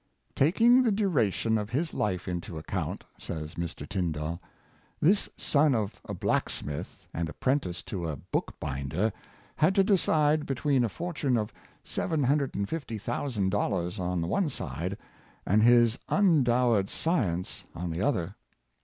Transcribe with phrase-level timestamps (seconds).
[0.43, 3.87] "Taking the duration of his life into account," says Mr.
[3.87, 4.41] Tyndall,"
[4.99, 9.13] this son of a blacksmith and apprentice to a book binder
[9.57, 11.53] had to decide between a fortune of
[11.85, 14.97] $750,000 on the one side,
[15.45, 18.33] and his undowered science on the other.